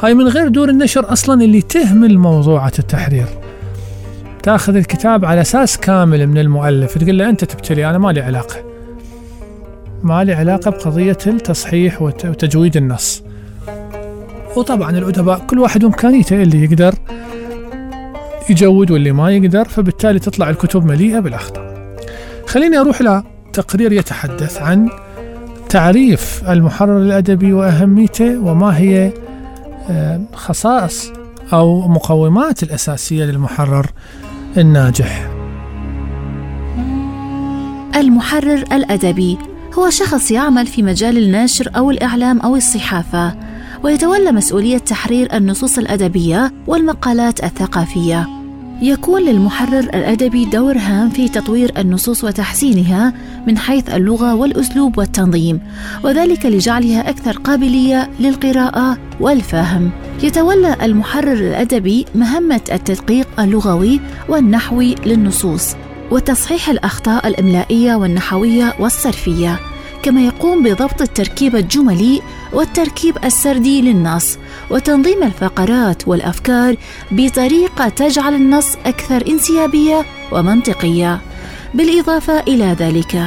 [0.02, 3.26] هاي من غير دور النشر أصلا اللي تهمل موضوعة التحرير.
[4.42, 8.56] تأخذ الكتاب على أساس كامل من المؤلف تقول له أنت تبتلي أنا ما لي علاقة.
[10.02, 13.22] ما لي علاقة بقضية التصحيح وتجويد النص.
[14.56, 16.94] وطبعا الأدباء كل واحد وإمكانيته اللي يقدر
[18.50, 21.96] يجود واللي ما يقدر فبالتالي تطلع الكتب مليئة بالأخطاء.
[22.46, 24.90] خليني أروح لتقرير يتحدث عن
[25.68, 29.12] تعريف المحرر الأدبي وأهميته وما هي
[30.34, 31.12] خصائص
[31.52, 33.86] أو مقومات الأساسية للمحرر
[34.56, 35.30] الناجح.
[37.96, 39.38] المحرر الأدبي
[39.78, 43.34] هو شخص يعمل في مجال النشر أو الإعلام أو الصحافة
[43.84, 48.41] ويتولى مسؤولية تحرير النصوص الأدبية والمقالات الثقافية.
[48.82, 53.12] يكون للمحرر الأدبي دور هام في تطوير النصوص وتحسينها
[53.46, 55.60] من حيث اللغة والأسلوب والتنظيم
[56.04, 59.90] وذلك لجعلها أكثر قابلية للقراءة والفهم.
[60.22, 65.74] يتولى المحرر الأدبي مهمة التدقيق اللغوي والنحوي للنصوص
[66.10, 69.71] وتصحيح الأخطاء الإملائية والنحوية والصرفية.
[70.02, 74.38] كما يقوم بضبط التركيب الجملي والتركيب السردي للنص
[74.70, 76.76] وتنظيم الفقرات والأفكار
[77.10, 81.20] بطريقة تجعل النص أكثر انسيابية ومنطقية.
[81.74, 83.22] بالإضافة إلى ذلك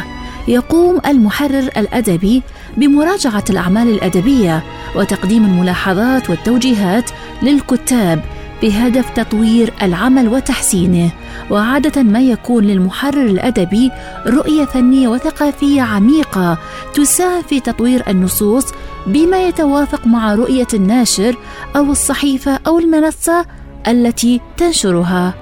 [0.48, 2.44] يقوم المحرر الأدبي
[2.78, 4.64] بمراجعة الأعمال الأدبية
[4.96, 7.10] وتقديم الملاحظات والتوجيهات
[7.42, 8.24] للكتاب
[8.62, 11.12] بهدف تطوير العمل وتحسينه
[11.50, 13.92] وعادة ما يكون للمحرر الأدبي
[14.28, 16.58] رؤية فنية وثقافية عميقة
[16.94, 18.66] تساهم في تطوير النصوص
[19.08, 21.36] بما يتوافق مع رؤية الناشر
[21.76, 23.46] أو الصحيفة أو المنصة
[23.88, 25.34] التي تنشرها.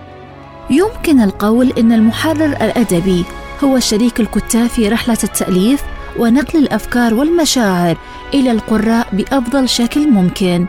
[0.70, 3.26] يمكن القول إن المحرر الأدبي
[3.64, 5.84] هو شريك الكتاب في رحلة التأليف
[6.20, 7.98] ونقل الأفكار والمشاعر
[8.34, 10.66] إلى القراء بأفضل شكل ممكن.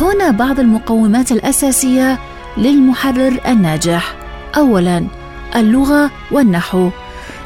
[0.00, 2.18] هنا بعض المقومات الأساسية
[2.56, 4.14] للمحرر الناجح.
[4.56, 5.06] اولا
[5.56, 6.90] اللغة والنحو.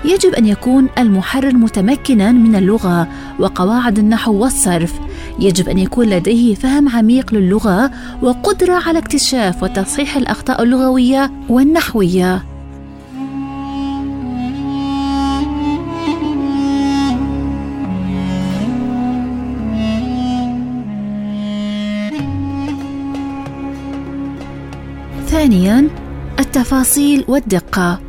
[0.05, 3.09] يجب أن يكون المحرر متمكنا من اللغة
[3.39, 4.93] وقواعد النحو والصرف.
[5.39, 7.91] يجب أن يكون لديه فهم عميق للغة
[8.23, 12.50] وقدرة على اكتشاف وتصحيح الأخطاء اللغوية والنحوية.
[25.51, 25.89] ثانيا
[26.41, 28.01] التفاصيل والدقة.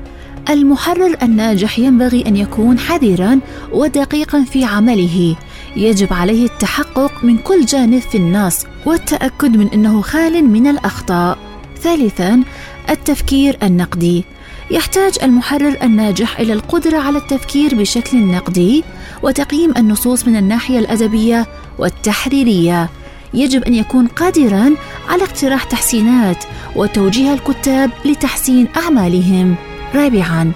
[0.50, 3.40] المحرر الناجح ينبغي أن يكون حذرا
[3.74, 5.36] ودقيقا في عمله.
[5.76, 11.38] يجب عليه التحقق من كل جانب في النص والتأكد من إنه خال من الأخطاء.
[11.82, 12.44] ثالثا
[12.90, 14.24] التفكير النقدي.
[14.72, 18.84] يحتاج المحرر الناجح إلى القدرة على التفكير بشكل نقدي
[19.24, 21.48] وتقييم النصوص من الناحية الأدبية
[21.80, 22.90] والتحريرية.
[23.34, 24.76] يجب أن يكون قادرا
[25.10, 26.44] على اقتراح تحسينات
[26.76, 29.56] وتوجيه الكتاب لتحسين أعمالهم.
[29.96, 30.52] رابعا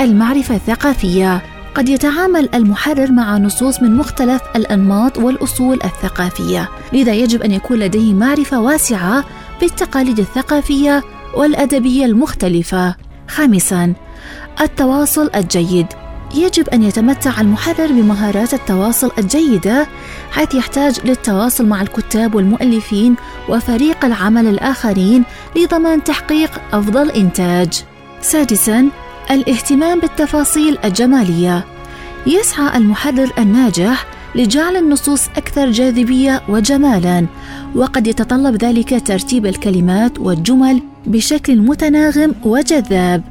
[0.00, 1.42] المعرفة الثقافية.
[1.74, 8.14] قد يتعامل المحرر مع نصوص من مختلف الأنماط والأصول الثقافية لذا يجب أن يكون لديه
[8.14, 9.24] معرفة واسعة
[9.60, 11.02] بالتقاليد الثقافية
[11.36, 12.94] والأدبية المختلفة.
[13.28, 13.94] خامسا
[14.60, 15.86] التواصل الجيد.
[16.34, 19.86] يجب أن يتمتع المحرر بمهارات التواصل الجيدة
[20.32, 23.16] حيث يحتاج للتواصل مع الكتاب والمؤلفين
[23.48, 25.24] وفريق العمل الآخرين
[25.56, 27.84] لضمان تحقيق أفضل إنتاج.
[28.20, 28.88] سادسا
[29.30, 31.64] الاهتمام بالتفاصيل الجمالية.
[32.26, 37.26] يسعى المحرر الناجح لجعل النصوص أكثر جاذبية وجمالا
[37.74, 43.22] وقد يتطلب ذلك ترتيب الكلمات والجمل بشكل متناغم وجذاب.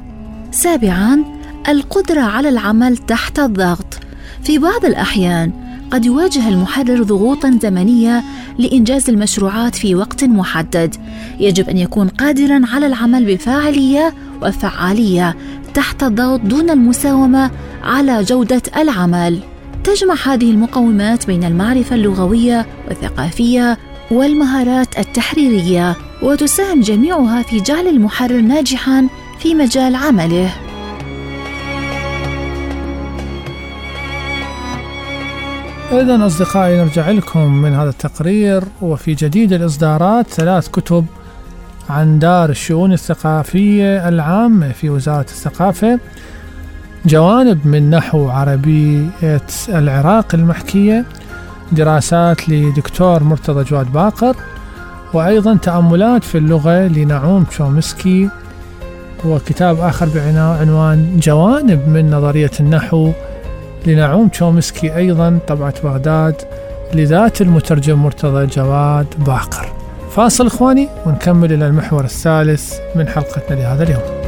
[0.50, 3.98] سابعا القدرة على العمل تحت الضغط.
[4.42, 5.52] في بعض الأحيان
[5.90, 8.22] قد يواجه المحرر ضغوطا زمنية
[8.58, 10.96] لإنجاز المشروعات في وقت محدد.
[11.40, 15.36] يجب أن يكون قادرا على العمل بفاعلية وفعالية
[15.74, 17.50] تحت الضغط دون المساومة
[17.82, 19.40] على جودة العمل.
[19.84, 23.78] تجمع هذه المقومات بين المعرفة اللغوية والثقافية
[24.10, 29.08] والمهارات التحريرية وتساهم جميعها في جعل المحرر ناجحا
[29.38, 30.69] في مجال عمله.
[35.92, 41.06] إذا أصدقائي نرجع لكم من هذا التقرير وفي جديد الإصدارات ثلاث كتب
[41.90, 45.98] عن دار الشؤون الثقافية العامة في وزارة الثقافة.
[47.06, 51.04] جوانب من نحو عربية العراق المحكية
[51.72, 54.36] دراسات لدكتور مرتضى جواد باقر
[55.14, 58.28] وأيضا تأملات في اللغة لنعوم تشومسكي
[59.24, 63.12] وكتاب آخر بعنوان جوانب من نظرية النحو
[63.86, 66.34] لنعوم تشومسكي أيضا طبعة بغداد
[66.94, 69.72] لذات المترجم مرتضى جواد باقر.
[70.10, 74.19] فاصل إخواني ونكمل إلى المحور الثالث من حلقتنا لهذا اليوم.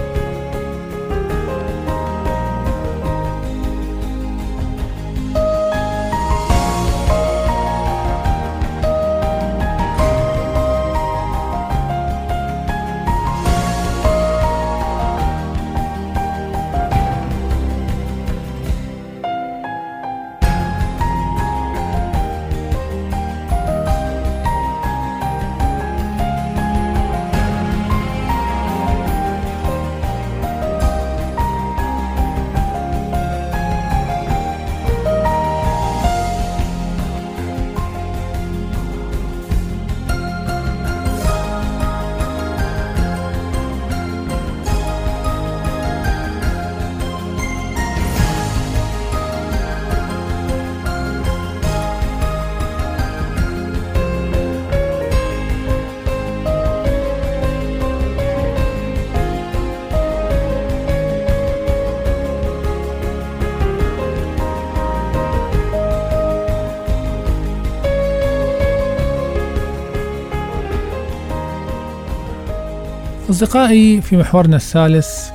[73.33, 75.31] أصدقائي في محورنا الثالث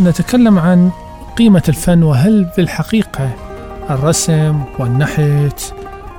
[0.00, 0.90] نتكلم عن
[1.36, 3.30] قيمة الفن وهل بالحقيقة
[3.90, 5.62] الرسم والنحت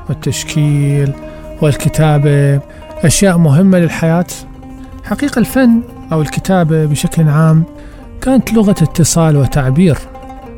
[0.10, 1.14] والتشكيل
[1.62, 2.60] والكتابة
[3.04, 4.26] أشياء مهمة للحياة؟
[5.04, 5.82] حقيقة الفن
[6.12, 7.64] أو الكتابة بشكل عام
[8.22, 9.98] كانت لغة اتصال وتعبير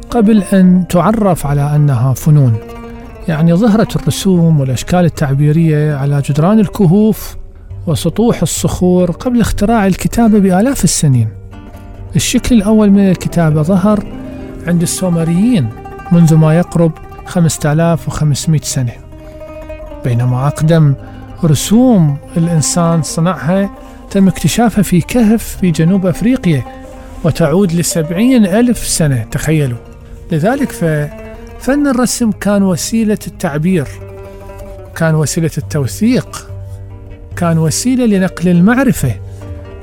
[0.10, 2.56] قبل أن تعرف على أنها فنون.
[3.28, 7.43] يعني ظهرت الرسوم والأشكال التعبيرية على جدران الكهوف
[7.88, 11.30] وسطوح الصخور قبل اختراع الكتابة بآلاف السنين.
[12.16, 14.06] الشكل الأول من الكتابة ظهر
[14.68, 15.70] عند السومريين
[16.12, 16.92] منذ ما يقرب
[17.26, 18.94] 5500 سنة.
[20.04, 20.94] بينما أقدم
[21.44, 23.70] رسوم الإنسان صنعها
[24.12, 26.64] تم اكتشافها في كهف في جنوب أفريقيا
[27.24, 29.78] وتعود لسبعين ألف سنة تخيلوا.
[30.32, 33.88] لذلك ففن الرسم كان وسيلة التعبير
[34.96, 36.53] كان وسيلة التوثيق.
[37.44, 39.16] كان وسيلة لنقل المعرفة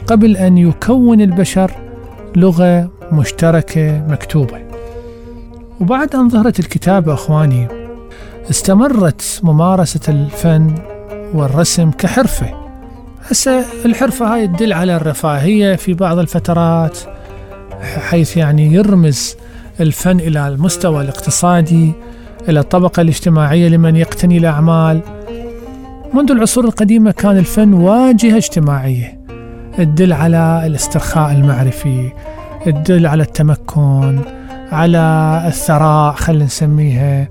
[0.07, 1.71] قبل أن يكون البشر
[2.37, 4.59] لغة مشتركة مكتوبة.
[5.81, 7.69] وبعد أن ظهرت الكتابة أخواني
[8.51, 10.75] استمرت ممارسة الفن
[11.35, 12.47] والرسم كحرفة.
[13.31, 16.99] هسه الحرفة هاي تدل على الرفاهية في بعض الفترات
[17.83, 19.37] حيث يعني يرمز
[19.81, 21.93] الفن إلى المستوى الاقتصادي
[22.49, 25.01] إلى الطبقة الاجتماعية لمن يقتني الأعمال.
[26.15, 29.21] منذ العصور القديمة كان الفن واجهة اجتماعية.
[29.77, 32.13] تدل على الاسترخاء المعرفي
[32.65, 34.21] تدل على التمكن
[34.73, 37.29] على الثراء خلينا نسميها.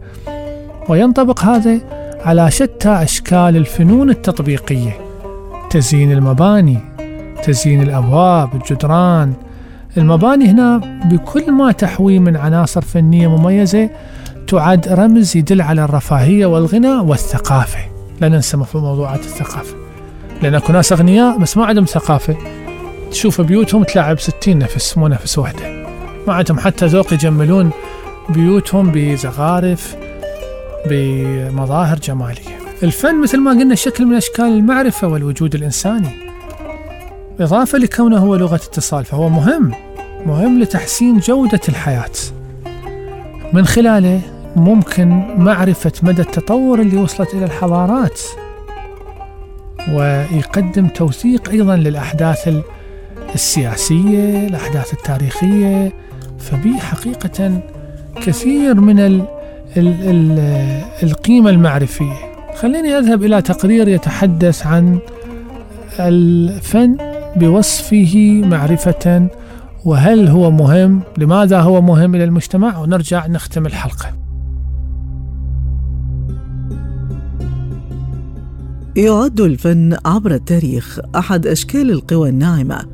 [0.89, 1.79] وينطبق هذا
[2.25, 4.97] على شتى أشكال الفنون التطبيقية.
[5.69, 6.77] تزيين المباني
[7.43, 9.33] تزيين الأبواب الجدران.
[9.97, 13.89] المباني هنا بكل ما تحوي من عناصر فنية مميزة
[14.47, 17.98] تعد رمز يدل على الرفاهية والغنى والثقافة.
[18.21, 19.75] لا ننسى في موضوعات الثقافة.
[20.41, 22.37] لأن أكو ناس أغنياء بس ما عندهم ثقافة.
[23.11, 25.85] تشوف بيوتهم تلعب ستين نفس مو نفس واحدة
[26.27, 27.71] ما عندهم حتى ذوق يجملون
[28.29, 29.95] بيوتهم بزخارف
[30.85, 32.59] بمظاهر جمالية.
[32.83, 36.09] الفن مثل ما قلنا شكل من أشكال المعرفة والوجود الإنساني.
[37.39, 39.71] إضافة لكونه هو لغة اتصال فهو مهم.
[40.25, 42.11] مهم لتحسين جودة الحياة.
[43.53, 44.21] من خلاله
[44.55, 48.21] ممكن معرفة مدى التطور اللي وصلت إلى الحضارات
[49.93, 52.49] ويقدم توثيق أيضا للأحداث
[53.35, 55.93] السياسية الأحداث التاريخية.
[56.39, 57.61] فبي حقيقة
[58.15, 59.25] كثير من ال
[59.77, 60.39] ال ال
[61.03, 62.13] القيمة المعرفية.
[62.55, 64.99] خليني أذهب إلى تقرير يتحدث عن
[65.99, 66.97] الفن
[67.35, 69.27] بوصفه معرفة
[69.85, 74.18] وهل هو مهم؟ لماذا هو مهم إلى المجتمع؟ ونرجع نختم الحلقة.
[78.95, 82.85] يعد الفن عبر التاريخ أحد أشكال القوى الناعمة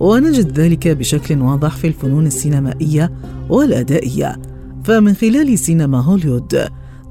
[0.00, 3.12] ونجد ذلك بشكل واضح في الفنون السينمائية
[3.48, 4.36] والأدائية.
[4.84, 6.58] فمن خلال سينما هوليوود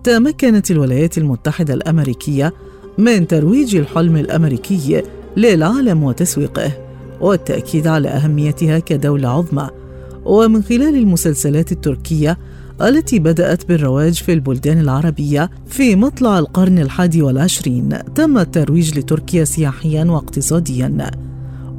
[0.03, 2.53] تمكنت الولايات المتحدة الأمريكية
[2.97, 5.01] من ترويج الحلم الأمريكي
[5.37, 6.71] للعالم وتسويقه
[7.21, 9.69] والتأكيد على أهميتها كدولة عظمى.
[10.25, 12.37] ومن خلال المسلسلات التركية
[12.81, 17.97] التي بدأت بالرواج في البلدان العربية في مطلع القرن الحادي والعشرين.
[18.15, 21.11] تم الترويج لتركيا سياحيا واقتصاديا.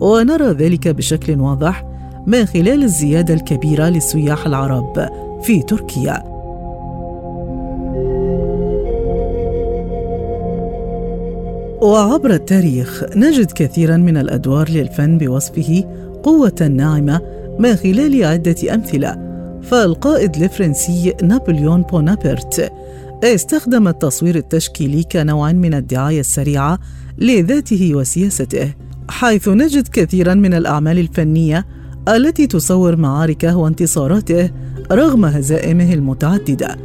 [0.00, 1.84] ونرى ذلك بشكل واضح
[2.26, 5.08] من خلال الزيادة الكبيرة للسياح العرب
[5.42, 6.22] في تركيا.
[11.82, 15.84] وعبر التاريخ نجد كثيرا من الأدوار للفن بوصفه
[16.22, 17.20] قوة ناعمة
[17.58, 19.25] من خلال عدة أمثلة.
[19.70, 22.72] فالقائد الفرنسي نابليون بونابرت.
[23.24, 26.78] استخدم التصوير التشكيلي كنوع من الدعاية السريعة
[27.18, 28.74] لذاته وسياسته
[29.08, 31.66] حيث نجد كثيرا من الأعمال الفنية
[32.08, 34.50] التي تصور معاركه وانتصاراته
[34.92, 36.76] رغم هزائمه المتعددة.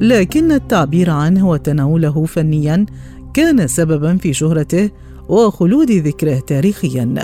[0.00, 2.86] لكن التعبير عنه وتناوله فنيا
[3.34, 4.90] كان سببا في شهرته
[5.28, 7.14] وخلود ذكره تاريخيا.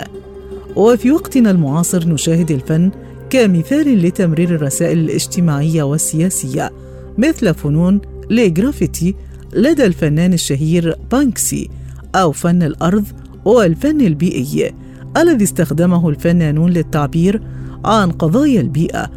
[0.77, 2.91] وفي وقتنا المعاصر نشاهد الفن
[3.31, 6.71] كمثال لتمرير الرسائل الاجتماعية والسياسية
[7.19, 8.01] مثل فنون
[8.31, 9.15] الجرافيتي
[9.53, 11.71] لدى الفنان الشهير بانكسي
[12.15, 13.05] أو فن الأرض
[13.45, 14.75] والفن البيئي
[15.17, 17.43] الذي استخدمه الفنانون للتعبير
[17.85, 19.11] عن قضايا البيئة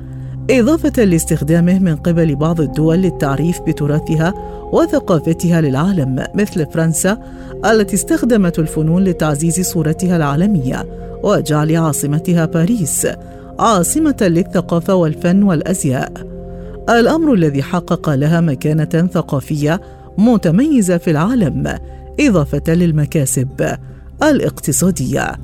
[0.52, 4.34] إضافة لاستخدامه من قبل بعض الدول للتعريف بتراثها
[4.74, 7.18] وثقافتها للعالم مثل فرنسا
[7.66, 10.86] التي استخدمت الفنون لتعزيز صورتها العالمية
[11.24, 13.08] وجعل عاصمتها باريس.
[13.60, 16.12] عاصمة للثقافة والفن والأزياء.
[16.90, 19.82] الأمر الذي حقق لها مكانة ثقافية
[20.18, 21.78] متميزة في العالم
[22.20, 23.78] إضافة للمكاسب
[24.24, 25.36] الاقتصادية.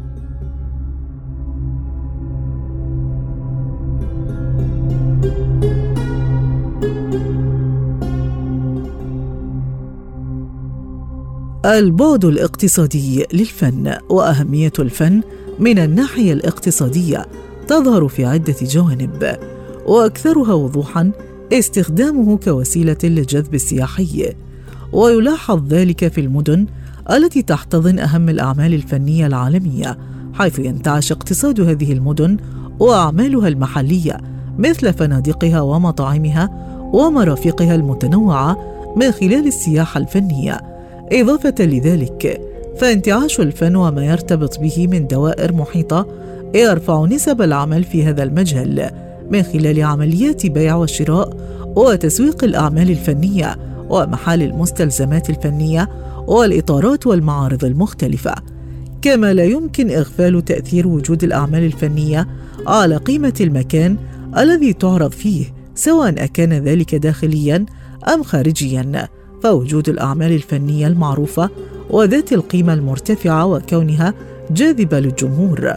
[11.66, 15.22] البعد الاقتصادي للفن وأهمية الفن
[15.60, 17.26] من الناحية الاقتصادية
[17.68, 19.38] تظهر في عدة جوانب
[19.86, 21.12] وأكثرها وضوحا
[21.54, 24.34] استخدامه كوسيلة للجذب السياحي.
[24.94, 26.66] ويلاحظ ذلك في المدن
[27.12, 29.98] التي تحتضن أهم الأعمال الفنية العالمية
[30.34, 32.38] حيث ينتعش اقتصاد هذه المدن
[32.80, 34.18] وأعمالها المحلية
[34.58, 36.50] مثل فنادقها ومطاعمها
[36.94, 38.58] ومرافقها المتنوعة
[38.96, 40.62] من خلال السياحه الفنيه
[41.12, 42.42] إضافة لذلك
[42.78, 46.08] فانتعاش الفن وما يرتبط به من دوائر محيطة
[46.56, 48.90] يرفع نسب العمل في هذا المجال
[49.32, 51.38] من خلال عمليات بيع وشراء
[51.76, 53.56] وتسويق الأعمال الفنية
[53.90, 55.90] ومحال المستلزمات الفنية
[56.28, 58.36] والإطارات والمعارض المختلفة.
[59.02, 62.28] كما لا يمكن إغفال تأثير وجود الأعمال الفنية
[62.68, 63.98] على قيمة المكان
[64.38, 65.46] الذي تعرض فيه
[65.76, 67.66] سواء أكان ذلك داخليا
[68.14, 69.08] أم خارجيا.
[69.44, 71.50] فوجود الأعمال الفنية المعروفة
[71.90, 74.14] وذات القيمة المرتفعة وكونها
[74.52, 75.76] جاذبة للجمهور.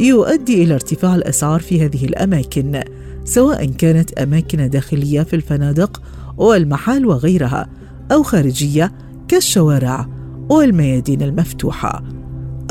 [0.00, 2.82] يؤدي إلى ارتفاع الأسعار في هذه الأماكن
[3.24, 6.02] سواء كانت أماكن داخلية في الفنادق
[6.36, 7.68] والمحال وغيرها
[8.12, 8.92] أو خارجية
[9.28, 10.06] كالشوارع
[10.48, 12.02] والميادين المفتوحة.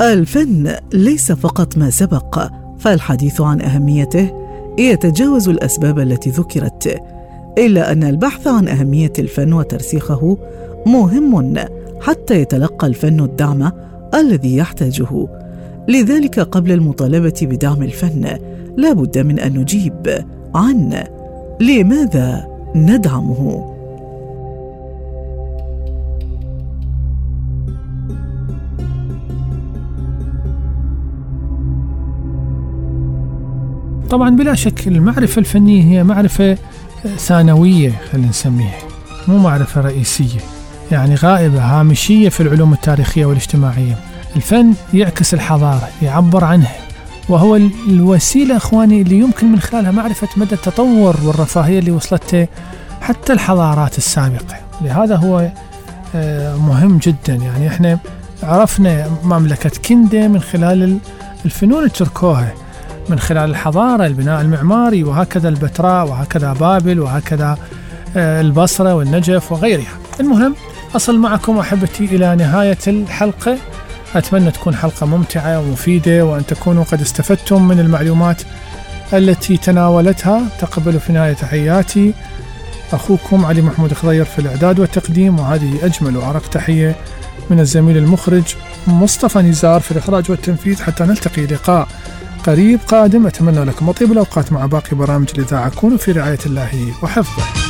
[0.00, 4.30] الفن ليس فقط ما سبق فالحديث عن أهميته
[4.78, 7.02] يتجاوز الأسباب التي ذكرت
[7.58, 10.38] إلا أن البحث عن أهمية الفن وترسيخه
[10.86, 11.54] مهم
[12.00, 13.72] حتى يتلقى الفن الدعم
[14.14, 15.28] الذي يحتاجه.
[15.88, 18.38] لذلك قبل المطالبة بدعم الفن
[18.76, 20.24] لا بد من أن نجيب
[20.54, 21.04] عن
[21.60, 23.76] لماذا ندعمه.
[34.10, 36.58] طبعا بلا شك المعرفة الفنية هي معرفة
[37.16, 38.78] ثانوية خلينا نسميها
[39.28, 40.40] مو معرفة رئيسية
[40.92, 44.09] يعني غائبة هامشية في العلوم التاريخية والاجتماعية.
[44.36, 46.76] الفن يعكس الحضارة يعبر عنها
[47.28, 47.56] وهو
[47.88, 52.48] الوسيلة أخواني اللي يمكن من خلالها معرفة مدى التطور والرفاهية اللي وصلت
[53.00, 54.56] حتى الحضارات السابقة.
[54.80, 55.50] لهذا هو
[56.14, 57.34] آه، مهم جدا.
[57.34, 57.98] يعني إحنا
[58.42, 60.98] عرفنا مملكة كندا من خلال
[61.44, 62.52] الفنون التركوها
[63.08, 67.58] من خلال الحضارة البناء المعماري وهكذا البتراء وهكذا بابل وهكذا
[68.16, 69.92] آه، البصرة والنجف وغيرها.
[70.20, 70.54] المهم
[70.96, 73.56] أصل معكم أحبتي إلى نهاية الحلقة.
[74.14, 78.42] أتمنى تكون حلقة ممتعة ومفيدة وأن تكونوا قد استفدتم من المعلومات
[79.12, 80.42] التي تناولتها.
[80.60, 82.14] تقبلوا في نهاية تحياتي.
[82.92, 86.96] أخوكم علي محمود خضير في الإعداد والتقديم وهذه أجمل وأرق تحية
[87.50, 88.54] من الزميل المخرج
[88.86, 90.82] مصطفى نزار في الإخراج والتنفيذ.
[90.82, 91.88] حتى نلتقي لقاء
[92.46, 93.26] قريب قادم.
[93.26, 95.70] أتمنى لكم أطيب الأوقات مع باقي برامج الإذاعة.
[95.70, 97.69] كونوا في رعاية الله وحفظه.